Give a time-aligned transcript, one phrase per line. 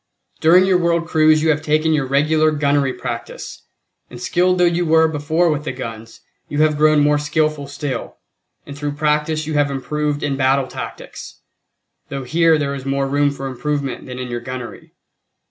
[0.39, 3.67] During your world cruise you have taken your regular gunnery practice,
[4.09, 8.17] and skilled though you were before with the guns, you have grown more skilful still;
[8.65, 11.41] and through practice you have improved in battle tactics,
[12.09, 14.93] though here there is more room for improvement than in your gunnery.